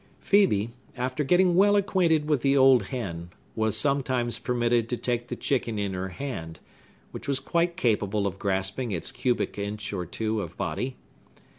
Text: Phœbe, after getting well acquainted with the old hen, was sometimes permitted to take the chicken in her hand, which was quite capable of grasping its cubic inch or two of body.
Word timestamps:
Phœbe, 0.25 0.71
after 0.97 1.23
getting 1.23 1.53
well 1.55 1.75
acquainted 1.75 2.27
with 2.27 2.41
the 2.41 2.57
old 2.57 2.87
hen, 2.87 3.29
was 3.55 3.77
sometimes 3.77 4.39
permitted 4.39 4.89
to 4.89 4.97
take 4.97 5.27
the 5.27 5.35
chicken 5.35 5.77
in 5.77 5.93
her 5.93 6.07
hand, 6.09 6.59
which 7.11 7.27
was 7.27 7.39
quite 7.39 7.77
capable 7.77 8.25
of 8.25 8.39
grasping 8.39 8.91
its 8.91 9.11
cubic 9.11 9.59
inch 9.59 9.93
or 9.93 10.07
two 10.07 10.41
of 10.41 10.57
body. 10.57 10.95